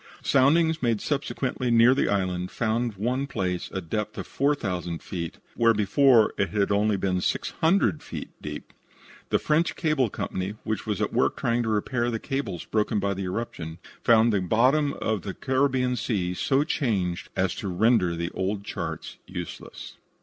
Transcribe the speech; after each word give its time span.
Soundings 0.23 0.81
made 0.81 0.99
subsequently 0.99 1.69
near 1.69 1.93
the 1.93 2.09
island 2.09 2.49
found 2.49 2.93
in 2.95 3.03
one 3.03 3.27
place 3.27 3.69
a 3.71 3.81
depth 3.81 4.17
of 4.17 4.25
4,000 4.25 4.97
feet 4.99 5.37
where 5.55 5.75
before 5.75 6.33
it 6.39 6.49
had 6.49 6.69
been 6.69 6.77
only 7.05 7.19
600 7.21 8.01
feet 8.01 8.29
deep. 8.41 8.73
The 9.29 9.37
French 9.37 9.75
Cable 9.75 10.09
Company, 10.09 10.55
which 10.63 10.87
was 10.87 11.01
at 11.03 11.13
work 11.13 11.37
trying 11.37 11.61
to 11.61 11.69
repair 11.69 12.09
the 12.09 12.17
cables 12.17 12.65
broken 12.65 12.97
by 12.97 13.13
the 13.13 13.25
eruption, 13.25 13.77
found 14.03 14.33
the 14.33 14.41
bottom 14.41 14.93
of 14.93 15.21
the 15.21 15.35
Caribbean 15.35 15.95
Sea 15.95 16.33
so 16.33 16.63
changed 16.63 17.29
as 17.35 17.53
to 17.53 17.67
render 17.67 18.15
the 18.15 18.31
old 18.31 18.63
charts 18.63 19.17
useless. 19.27 19.97